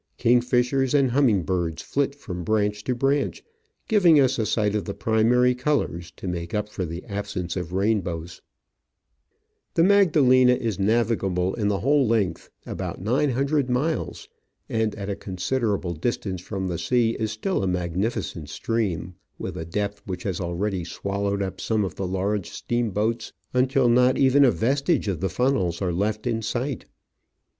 [0.17, 3.43] Kingfishers and humming birds flit from branch to branch,
[3.87, 7.71] giving us a sight of the primary colours to make up for the absence of
[7.71, 8.41] rainbows.
[8.41, 8.41] Digitized
[8.73, 9.83] by V:iOOQIC 6o Travels and Adventures The
[10.19, 14.29] Magdalena is navigable in the whole length— about nine hundred miles—
[14.81, 19.65] and at a considerable distance from the sea is still a magnificent stream, with a
[19.65, 24.51] depth which has already swallowed up some of the laro^e steamboats until not even a
[24.51, 26.85] vestio^e of the funnels are left in sight.